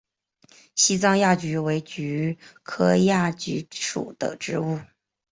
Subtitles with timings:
[0.73, 4.79] 西藏亚菊为菊科亚菊属的植物。